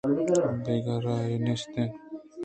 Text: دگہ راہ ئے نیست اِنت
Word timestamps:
دگہ 0.65 0.95
راہ 1.03 1.21
ئے 1.27 1.35
نیست 1.45 1.73
اِنت 1.79 1.93